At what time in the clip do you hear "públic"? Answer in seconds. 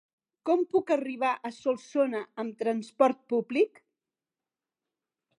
3.35-3.77